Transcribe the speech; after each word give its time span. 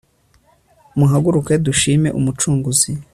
muhaguruke 0.97 1.53
dushime 1.65 2.09
umucunguzi 2.19 2.91